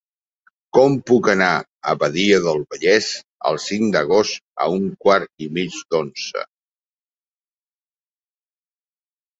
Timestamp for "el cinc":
3.51-3.93